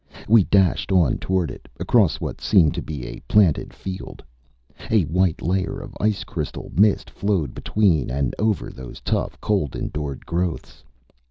We 0.27 0.45
dashed 0.45 0.91
on 0.91 1.19
toward 1.19 1.51
it, 1.51 1.69
across 1.79 2.19
what 2.19 2.41
seemed 2.41 2.73
to 2.73 2.81
be 2.81 3.05
a 3.05 3.19
planted 3.27 3.71
field. 3.71 4.23
A 4.89 5.03
white 5.03 5.43
layer 5.43 5.77
of 5.79 5.95
ice 5.99 6.23
crystal 6.23 6.71
mist 6.73 7.07
flowed 7.07 7.53
between 7.53 8.09
and 8.09 8.33
over 8.39 8.71
those 8.71 8.99
tough 9.01 9.39
cold 9.41 9.75
endured 9.75 10.25
growths. 10.25 10.83